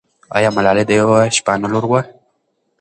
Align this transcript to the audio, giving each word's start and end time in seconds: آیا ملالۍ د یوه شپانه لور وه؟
آیا 0.35 0.49
ملالۍ 0.55 0.83
د 0.87 0.91
یوه 0.99 1.19
شپانه 1.37 1.67
لور 1.73 1.85
وه؟ 1.91 2.01